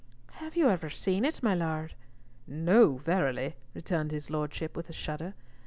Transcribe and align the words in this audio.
"Have 0.41 0.55
you 0.57 0.67
ever 0.67 0.89
seen 0.89 1.23
it, 1.25 1.43
my 1.43 1.53
Lord?" 1.53 1.93
"No, 2.47 2.97
verily," 2.97 3.53
returned 3.75 4.09
his 4.09 4.31
lordship 4.31 4.75
with 4.75 4.89
a 4.89 4.93
shudder. 4.93 5.35